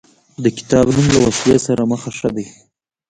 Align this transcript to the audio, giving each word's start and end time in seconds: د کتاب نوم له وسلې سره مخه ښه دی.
د 0.43 0.45
کتاب 0.57 0.85
نوم 0.95 1.07
له 1.15 1.19
وسلې 1.25 1.57
سره 1.67 1.81
مخه 1.91 2.09
ښه 2.17 2.29
دی. 2.35 2.45